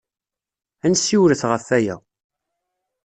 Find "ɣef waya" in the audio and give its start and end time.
1.51-1.95